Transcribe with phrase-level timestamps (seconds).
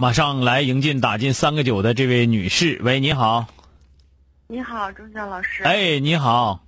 [0.00, 3.46] 马上来迎进打进三个九的这位女士，喂，你好。
[4.46, 5.62] 你好，钟晓老师。
[5.62, 6.64] 哎，你好。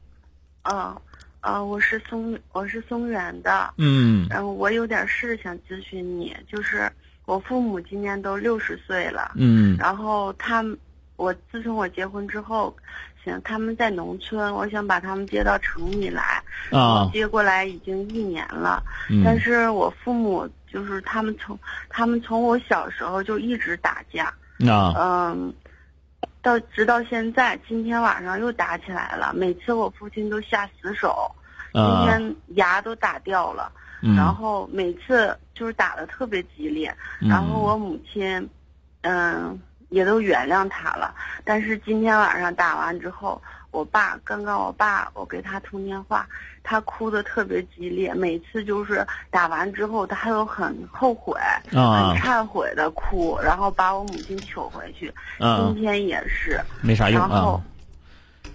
[0.64, 0.94] 嗯，
[1.40, 3.72] 呃，我是松，我是松原的。
[3.78, 4.26] 嗯。
[4.28, 6.92] 然后我有点事想咨询你，就是
[7.24, 9.32] 我父母今年都六十岁了。
[9.36, 9.78] 嗯。
[9.78, 10.76] 然后他们，
[11.16, 12.76] 我自从我结婚之后，
[13.24, 16.42] 想他们在农村，我想把他们接到城里来。
[16.70, 17.08] 啊。
[17.12, 18.82] 接过来已经一年了。
[19.10, 19.22] 嗯。
[19.24, 24.26] 但是我父母就是他们从他们从我小时候就一直打架。
[24.70, 24.94] 啊。
[24.98, 25.54] 嗯。
[26.40, 29.32] 到直到现在，今天晚上又打起来了。
[29.32, 31.30] 每次我父亲都下死手，
[31.72, 33.70] 今天牙都打掉了。
[34.16, 36.92] 然后每次就是打的特别激烈。
[37.20, 38.48] 然后我母亲，
[39.02, 39.56] 嗯，
[39.92, 41.14] 也都原谅他了。
[41.44, 43.40] 但是今天晚上打完之后，
[43.70, 46.26] 我爸刚刚我爸我给他通电话。
[46.64, 51.36] 他哭的特别激烈，每次就是打完之后，他都很后悔、
[51.72, 51.80] 很
[52.16, 55.12] 忏悔的哭，然后把我母亲求回去。
[55.40, 57.60] 今天也是没啥用然后，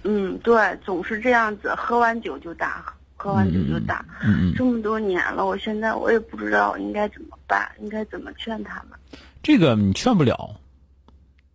[0.03, 2.85] 嗯，对，总是这样子，喝完酒就打，
[3.17, 4.05] 喝完酒就打。
[4.23, 4.53] 嗯嗯。
[4.55, 8.97] 这么多年了，我现在我也不知道应该怎么办，应该怎么劝他们。
[9.43, 10.55] 这个你劝不了，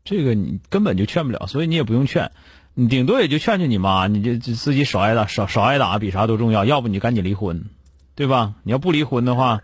[0.04, 2.32] 这个你根本就劝不了，所以你也不用劝。
[2.74, 6.64] 你顶多也就劝劝你妈，你就自己少挨打，少少挨打比啥都重要。
[6.64, 7.66] 要不你赶紧离婚，
[8.14, 8.54] 对吧？
[8.62, 9.60] 你要不离婚的话，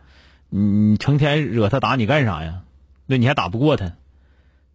[0.50, 2.60] 你成天惹他打你干啥呀？
[3.06, 3.93] 那你还打不过他，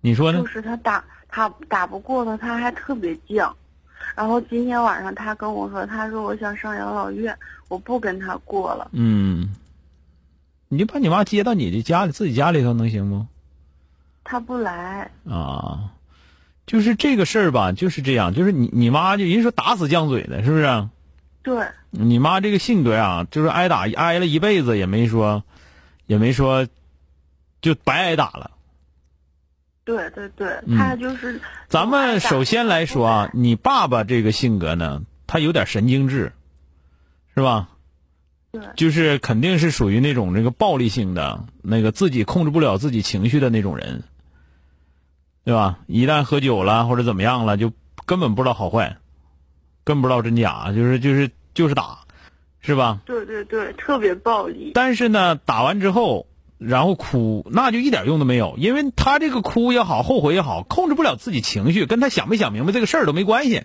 [0.01, 0.39] 你说呢？
[0.39, 3.53] 就是他打他打不过他，他还特别犟。
[4.15, 7.37] 然后今天晚上他跟我说，他说我想上养老院，
[7.67, 8.89] 我不跟他过了。
[8.93, 9.53] 嗯，
[10.67, 13.27] 你就把你妈接到你的家里，自己家里头能行不？
[14.23, 15.91] 他不来啊。
[16.65, 20.87] 就是这个事儿吧，就是这样，就是你你妈就人说打死犟嘴的，是不是？
[21.43, 21.67] 对。
[21.91, 25.43] 你妈这个性格啊，就是挨打挨了一辈子也没说，
[26.07, 26.65] 也没说，
[27.61, 28.51] 就白挨打了。
[29.83, 31.41] 对对对，他就是。
[31.67, 36.31] 咱们首先来说啊，你爸爸这个性格呢，他有点神经质，
[37.35, 37.67] 是吧？
[38.53, 38.61] 对。
[38.77, 44.05] 就是肯定是属于那种那个暴力性的，那个自己控制不了自己情绪的那种人。
[45.45, 45.79] 对吧？
[45.87, 47.71] 一旦喝酒了或者怎么样了，就
[48.05, 48.97] 根本不知道好坏，
[49.83, 51.99] 根本不知道真假，就是就是就是打，
[52.61, 53.01] 是吧？
[53.05, 54.71] 对对对，特别暴力。
[54.73, 56.27] 但是呢，打完之后
[56.57, 63.63] 然后哭，那就一点用都没有，因为他这个哭也好，后悔也好，控制不了自己情绪，跟他想没想明白这个事儿都没关系。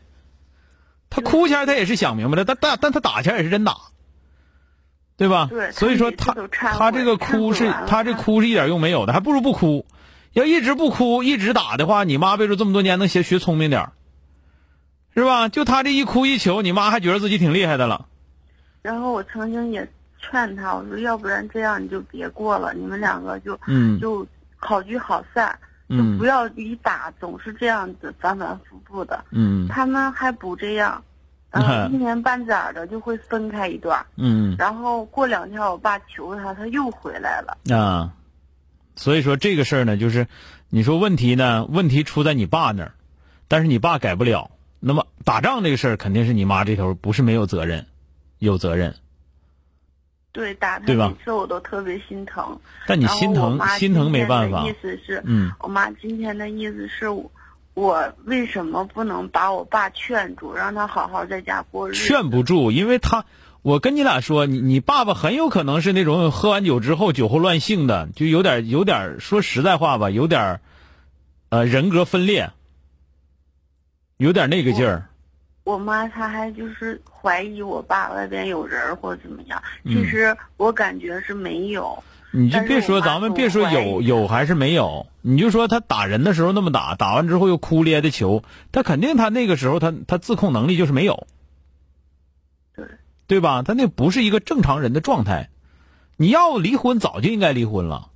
[1.10, 3.77] 他哭前他也是想明白了，但但但他打前也是真打，
[5.16, 5.47] 对吧？
[5.49, 5.71] 对。
[5.71, 9.87] 所以说他他这个哭是他这哭是一点用没有的，还不如不哭。
[10.33, 13.91] 要一直不哭，一直打的话，你妈背着这么多年能学学聪明点
[15.15, 15.49] 是吧？
[15.49, 18.06] 就他这一哭一求，你妈还觉得自己挺厉害的了。
[18.83, 19.89] 然后我曾经也
[20.21, 24.25] 劝他，我说要不然这样你就别过了，你们两个就嗯就
[24.56, 25.59] 好聚好散，
[25.89, 29.25] 就不要一打总是这样子反反复复的。
[29.31, 31.03] 嗯，他们还不这样，
[31.91, 34.05] 一年半载的就会分开一段。
[34.16, 37.77] 嗯，然后过两天我爸求他，他又回来了。
[37.77, 38.12] 啊。
[38.98, 40.27] 所以说这个事儿呢，就是
[40.68, 42.95] 你说问题呢，问题出在你爸那儿，
[43.47, 44.50] 但是你爸改不了。
[44.80, 47.86] 那么打仗这个事儿，肯定是你妈这头不是没有责任，
[48.41, 48.97] 有责任。
[50.33, 52.59] 对，打他每次我都特别心疼。
[52.89, 54.66] 但你心疼心疼没办法。
[54.66, 57.06] 意思是，嗯，我妈今天的意思是，
[57.74, 62.04] 我为什么不能把我爸劝住，让他好好在家过日子？
[62.04, 63.24] 劝不住，因为他。
[63.68, 70.60] 我跟你俩说，你你爸爸很有可能是那种喝完酒之后酒后乱性的，就有点有点说实在话吧，有点
[71.50, 72.50] 呃人格分裂，
[74.16, 75.10] 有点那个劲儿。
[75.65, 82.03] 我妈她还就是怀疑我爸外边有人或者怎么样，其实我感觉是没有。
[82.30, 88.42] 你就别说咱们别说有有还是没有，你就说他打人的时候那么打，打完之后又哭咧的求，
[88.72, 91.26] 他肯定他那个时候他他自控能力就是没有，
[93.28, 93.63] 对对吧？
[93.63, 95.51] 他那不是一个正常人的状态。
[96.16, 98.09] 你要离婚早就应该离婚了。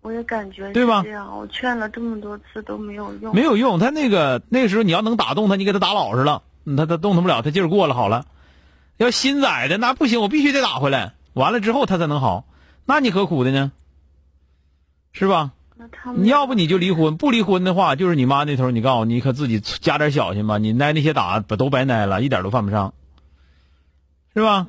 [0.00, 1.02] 我也感觉对吧？
[1.04, 3.32] 这样，我劝了这么多次都没有用。
[3.34, 6.42] 没有用，他那个那个时候你要能打动他，你给他打老实了，
[6.76, 8.26] 他他动弹不了，他劲儿过了好了。
[8.96, 11.12] 要心宰的那不行，我必须得打回来。
[11.34, 12.44] 完了之后他才能好。
[12.86, 13.70] 那你何苦的呢？
[15.12, 15.52] 是吧？
[16.16, 20.58] 你要不你就离婚，不离婚的话，就是你妈那头，你告诉我，你可自己加点小心吧。
[20.58, 22.94] 你挨那些打，不都白挨了，一点都犯不上，
[24.34, 24.66] 是吧？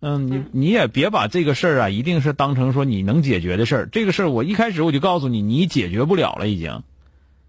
[0.00, 3.88] 嗯，你你也别把这个事儿啊，一定是当成说你能解决的事儿。
[3.90, 6.82] 这个事儿我一开始我就告诉你，你解决不了了，已经。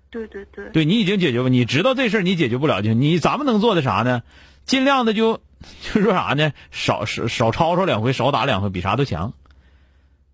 [0.09, 0.69] 对对对。
[0.69, 4.23] 对你已经解决不，你知道这事儿你解决不了就你咱们能做的啥呢？
[4.65, 5.41] 尽量的就
[5.93, 6.53] 就说啥呢？
[6.71, 9.33] 少少少吵吵两回，少打两回，比啥都强。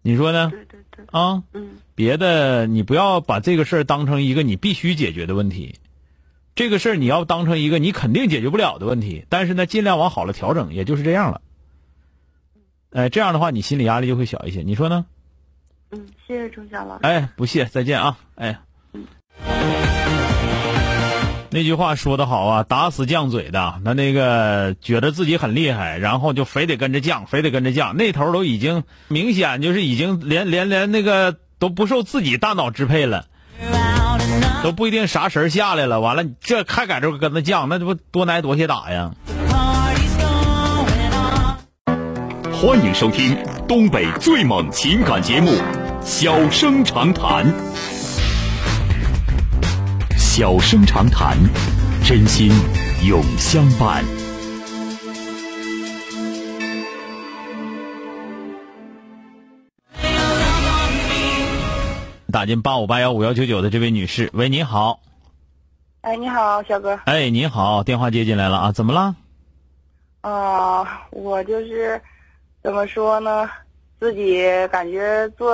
[0.04, 0.52] 你说呢？
[0.52, 1.06] 对对对。
[1.10, 1.70] 啊，嗯。
[1.96, 5.76] 别的你不要把这个事儿当成一个你必须解决的问题，
[6.62, 9.26] 这个事儿你要当成一个你肯定解决不了的问题。
[9.30, 11.42] 但是呢，尽量往好了调整，也就是这样了。
[12.92, 14.62] 哎，这样的话你心理压力就会小一些。
[14.62, 15.08] 你说呢？
[15.90, 17.00] 嗯，谢谢钟晓老师。
[17.02, 18.20] 哎，不谢，再见啊！
[18.36, 18.60] 哎。
[21.50, 23.82] 那句话说的好啊，打死犟嘴的。
[23.84, 27.94] 那那个觉得自己很厉害，然后就非得跟着犟，非得跟着犟。
[27.94, 33.26] 那头都已经明显就是已经连连连那个都不受自己大脑支配了，
[34.64, 36.00] 都不一定啥神下来了。
[36.00, 39.12] 完了，这还搁这跟他犟，那这不多挨多些打呀？
[42.54, 43.36] 欢迎收听
[43.68, 45.50] 东北最猛情感节目
[46.04, 47.52] 《小生长谈》。
[50.16, 51.36] 小生长谈，
[52.04, 52.52] 真心
[53.04, 54.21] 永相伴。
[62.32, 65.00] 打进八五八幺五幺九九的这位女士，喂，你好。
[66.02, 66.98] 哎，你好，小哥。
[67.06, 69.16] 哎，你好，电话接进来了啊，怎么了？
[70.22, 72.02] 啊，我就是
[72.64, 73.50] 怎么说呢？
[74.00, 75.54] 自己感觉做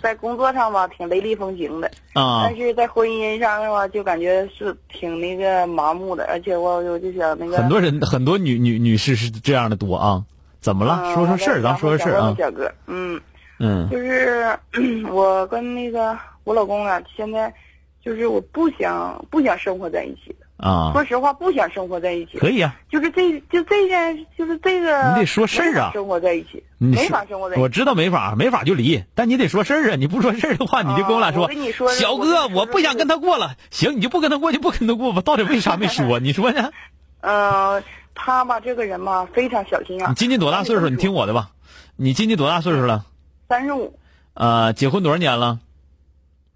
[0.00, 10.24] 在工作上吧，挺雷厉风行的啊，但是在婚姻上的话，就感觉是挺那个麻木的，而且我我就想那个很多人很多女女女士是这样的多啊，
[10.60, 11.12] 怎么了？
[11.14, 12.34] 说说事儿，咱说说事儿啊。
[12.38, 13.20] 小哥，嗯
[13.62, 14.58] 嗯，就是
[15.08, 17.54] 我跟那个我老公啊，现在
[18.04, 20.34] 就是我不想不想生活在一起。
[20.56, 22.38] 啊，说实话，不想生活在一起。
[22.38, 25.10] 可以啊，就是这就这件，就是这个。
[25.10, 25.90] 你得说事儿啊。
[25.92, 27.62] 生活在一起，没法生活在一起。
[27.62, 29.02] 我知道没法，没法就离。
[29.14, 29.96] 但你得说事儿啊！
[29.96, 31.42] 你不说事儿的话，你就跟我俩说。
[31.42, 33.56] 我跟你说，小哥，我不想跟他过了。
[33.70, 35.20] 行，你就不跟他过，就不跟他过吧。
[35.20, 36.20] 到底为啥没说？
[36.20, 36.70] 你说呢？
[37.22, 37.82] 嗯，
[38.14, 40.10] 他吧，这个人吧，非常小心眼。
[40.10, 40.88] 你今年多大岁数？
[40.88, 41.50] 你听我的吧。
[41.96, 43.04] 你今年多大岁数了？
[43.52, 43.98] 三十五。
[44.32, 45.58] 呃，结婚多少年了？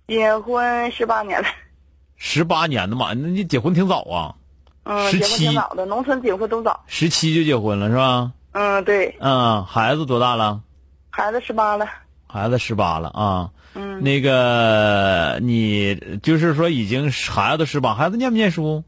[0.09, 1.47] 结婚十八年了。
[2.17, 4.35] 十八年的嘛，那你结婚挺早啊。
[4.85, 6.85] 嗯，结婚挺早的，农村结婚都早。
[6.87, 8.33] 十七就结婚了是吧？
[8.53, 9.15] 嗯，对。
[9.21, 10.63] 嗯，孩子多大了？
[11.11, 11.87] 孩子十八了。
[12.27, 13.51] 孩子十八了啊。
[13.75, 14.03] 嗯。
[14.03, 18.83] 那个，你就是说已经孩子十八，孩子念不念书？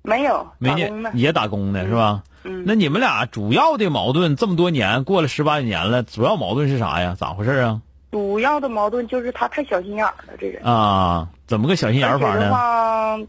[0.00, 2.22] 没有，没念，也打工的是吧？
[2.24, 2.30] 嗯。
[2.64, 7.16] 那你们俩主要的矛盾这么多年过了十八年了，主要矛盾是啥呀？
[7.18, 7.80] 咋回事啊？
[8.10, 10.62] 主要的矛盾就是他太小心眼了，这人。
[10.62, 11.28] 啊？
[11.46, 13.26] 怎么个小心眼法呢？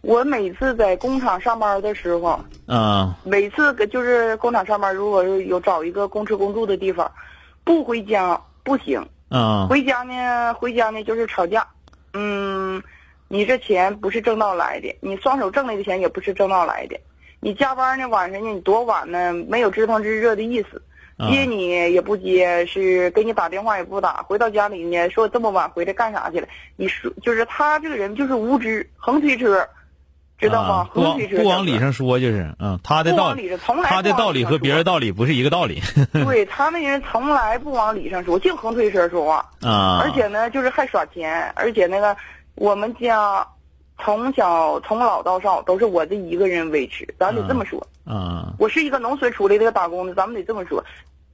[0.00, 7.08] 我每次在工厂上班的时候，嗯，每次就是工厂上班，如果有找一个公吃公住的地方，
[7.62, 11.64] 不回家不行，嗯，回家呢，回家呢就是吵架，
[12.14, 12.82] 嗯，
[13.28, 16.98] 你这钱不是正道来的，你双手挣来的钱也不是正道来的，
[17.44, 20.80] 你加班呢，晚上呢你多晚呢，没有知疼知热的意思，
[21.28, 26.46] 接你也不接，是给你打电话也不打，回到家里呢说这么晚回来干啥去了？
[26.76, 29.68] 你说就是他这个人就是无知，横推车。
[30.38, 30.88] 知道吗？
[30.92, 35.80] 不往不往理上说就是，嗯，他的道理，他的道理和别人道理不是一个道理。
[36.12, 39.36] 对他那人从来不往理上说，净横推车说话。
[39.60, 40.00] 啊！
[40.02, 42.16] 而且呢，就是还耍钱，而且那个
[42.56, 43.46] 我们家
[44.02, 47.80] 从小从老到少都是我这一个人维持，咱得这么说。
[48.04, 48.52] 啊！
[48.58, 50.84] 我是一个农村出来的打工的，咱们得这么说，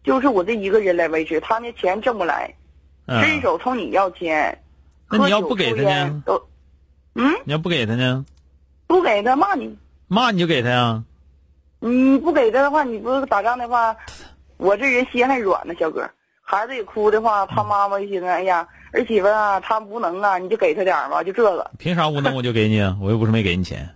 [0.05, 2.55] 就是我这一个人来维持，他那钱挣不来，
[3.07, 4.57] 伸手从你要钱，
[5.09, 6.23] 那你要不给他呢？
[6.27, 6.47] 都，
[7.15, 7.33] 嗯？
[7.45, 8.23] 你要不给他呢？
[8.87, 11.03] 不给他骂你，骂你就给他呀。
[11.81, 13.97] 你不给他的话，你不打仗的话，
[14.59, 16.07] 我这人心还软呢，小哥。
[16.43, 21.71] 孩子也哭的话，他妈妈一寻思，哎呀，儿媳妇啊，他无能啊，你就给他点吧，就这个。
[21.79, 22.97] 凭啥无能我就给你啊？
[23.03, 23.89] 我又不是没给你钱。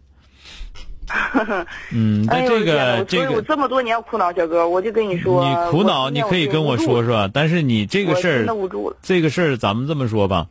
[1.91, 10.47] 嗯，那这个这个，我这么多年苦恼，小哥，我就跟你说，你苦恼你可以跟我说说，但是你这个事儿，这个事儿咱们这么说吧，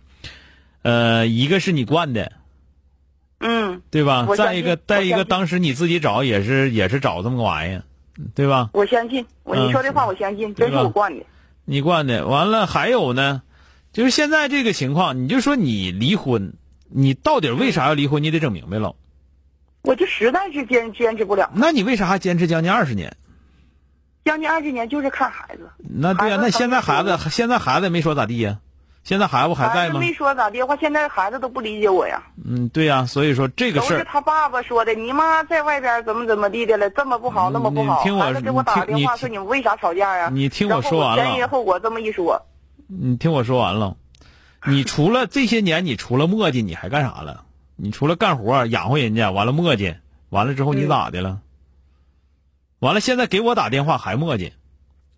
[0.84, 2.34] 呃，一个是你惯的，
[3.40, 4.28] 嗯，对吧？
[4.38, 7.84] 再一个，再一个，当时你自己找也是也是找这么个玩意儿，
[8.36, 8.70] 对吧？
[8.74, 11.26] 我相信，我你说这话我相信，这是我惯的。
[11.66, 13.42] 你惯的，完了还有呢，
[13.94, 16.54] 就是现在这个情况，你就说你离婚，
[16.90, 18.24] 你到底为啥要离婚？
[18.24, 18.96] 你得整明白了。
[19.82, 21.52] 我就实在是坚坚持不了。
[21.56, 23.18] 那你为啥还坚持将近二十年？
[24.24, 25.70] 将近二十年就是看孩子。
[25.80, 28.60] 那对呀，那现在孩子现在孩子也没说咋地呀？
[29.04, 30.00] 现在孩子还在吗？
[30.00, 32.22] 没说咋地话，现在孩子都不理解我呀。
[32.46, 34.94] 嗯，对呀，所以说这个事儿都是他爸爸说的。
[34.94, 36.90] 你妈在外边怎么怎么地的了？
[36.92, 38.04] 这么不好，那么不好。
[38.20, 40.30] 孩子给我打电话说你们为啥吵架呀？
[40.32, 41.24] 你听我说完了。
[41.24, 42.46] 前因后果这么一说。
[42.94, 43.96] 你听我说完了，
[44.66, 47.46] 你除了这些年，你除了磨叽，你还干啥了？
[47.78, 49.96] 你除了干活养活人家，完了磨叽，
[50.30, 51.40] 完了之后你咋的了？
[52.80, 54.52] 完了现在给我打电话还磨叽，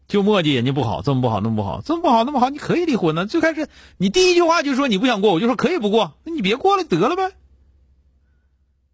[0.07, 3.25] 就磨叽人家不好，这么不好，那么不好，这么不好，那么好，你可以离婚呢。
[3.25, 7.31] 最开始你第一句话就说你不想过，我就说可以不过，那你别过了得了呗。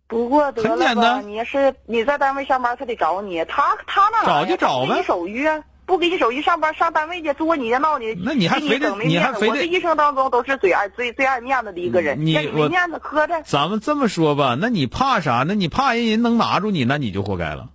[0.08, 5.64] 不过得了很简单，你是你在单位上班，他得找你，他他那找就找呗，手续啊。
[5.90, 9.54] 不给你手机上班上单位去作你的闹你，那你还非得你还非得？
[9.54, 13.42] 我这一生当中都是最爱最最爱面子的一个人，你没面子磕碜。
[13.44, 15.44] 咱们这么说吧，那你怕啥？
[15.48, 17.70] 那你怕人人能拿住你，那你就活该了。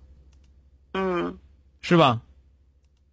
[0.93, 1.35] 嗯，
[1.81, 2.21] 是吧？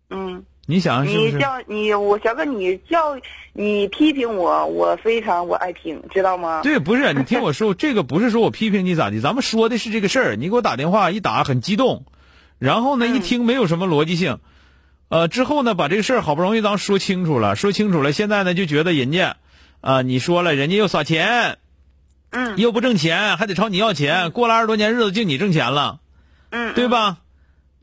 [0.08, 1.32] 嗯，你想是不是？
[1.32, 3.18] 你叫你我小哥，你叫
[3.52, 6.60] 你批评我，我非常我爱听，知道吗？
[6.62, 10.36] 对，不是你听我说，这个不是说我批评你咋的，咱们说的是这个事儿。
[10.36, 12.04] 你给我打电话一打很激动，
[12.60, 14.38] 然后呢一听没有什么逻辑性。
[15.12, 19.36] 呃，之后呢，把这个事儿好不容易咱说清楚了，说清楚了，现在呢就觉得人家，
[19.82, 21.58] 啊，你说了，人家又撒钱，
[22.30, 26.00] 嗯，又不挣钱，还得朝你要钱，过了二十多年日子就你挣钱了，
[26.48, 27.18] 嗯，对吧？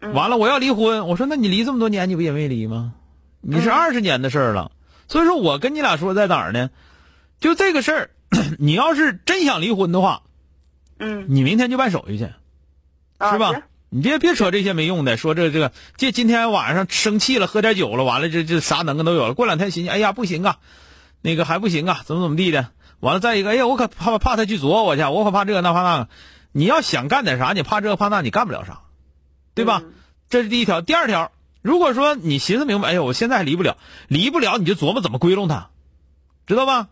[0.01, 2.95] 完了，我要离婚，我说那你离这么多年，你不也没离吗？
[3.41, 4.71] 你是二十年的事儿了，
[5.07, 6.71] 所以说我跟你俩说在哪儿呢？
[7.39, 8.09] 就这个事儿，
[8.57, 10.24] 你要是真想离婚的话，
[10.98, 13.51] 嗯，你明天就办手续去，是吧？
[13.89, 19.34] 你别别扯这些没用的，说这这个，这今天晚上生气了，喝点酒了，完了这这啥能耐都有了。
[19.34, 20.58] 过两天寻思，哎呀不行啊，
[21.22, 22.67] 那个还不行啊，怎么怎么地的。
[23.00, 26.10] 完了再一个，哎呀我可怕怕他去啄我去，我可怕这个那怕那个。
[26.51, 28.81] 你要想干点啥，你怕这个怕那，你干不了啥，
[29.55, 29.81] 对吧？
[30.29, 30.81] 这是第一条。
[30.81, 31.31] 第二条，
[31.63, 33.77] 如果说你寻思明白，哎呀我现在还离不了，
[34.08, 35.69] 离不了你就琢磨怎么归拢他，
[36.46, 36.89] 知道吧？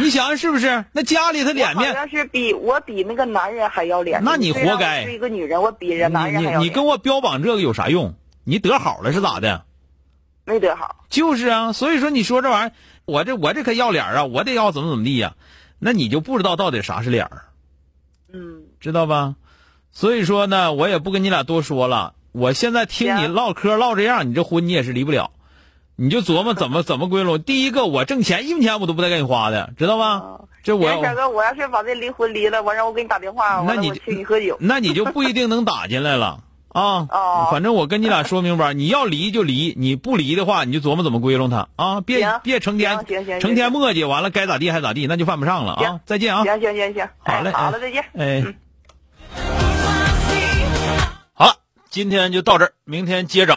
[0.00, 0.84] 你想想是不是？
[0.92, 4.22] 那家里他脸面，好像是比我比那个男人还要脸。
[4.24, 5.04] 那你活该。
[5.04, 8.14] 是一个女人，我比人男人还要你你跟我标榜这个有啥用？
[8.44, 9.64] 你得好了是咋的？
[10.44, 11.04] 没得好。
[11.08, 12.72] 就是啊，所以说你说这玩意儿，
[13.04, 15.34] 我这我这可要脸啊，我得要怎么怎么地呀？
[15.78, 17.42] 那你就不知道到底啥是脸儿。
[18.32, 18.62] 嗯。
[18.80, 19.36] 知道吧？
[19.92, 22.14] 所以说呢，我也不跟你俩多说了。
[22.32, 25.32] 我现在听你唠嗑唠这样，你这婚你也是离不了。
[26.02, 27.42] 你就琢磨怎么怎么归拢。
[27.42, 30.40] 第一个，我挣钱一分钱我都不带给你花的，知道吗？
[30.64, 36.38] 这我小哥，我要是把这离婚离了，完让我给你打电话，那你请你喝酒，那你就不一定能打进来了
[36.72, 37.06] 啊。
[37.10, 42.00] 哦，反正我跟你俩说明白，你要离就离，你不离的话，你就琢磨怎么归拢他啊。
[42.00, 43.04] 别别成天
[43.38, 46.00] 成天磨叽，完了该咋地还咋地，那就犯不上了啊。
[46.06, 46.44] 再见啊。
[46.44, 48.02] 行行行行，好嘞，好了，再见。
[48.16, 48.42] 哎，
[51.34, 51.56] 好了，
[51.90, 53.48] 今天就到这儿，明天接着。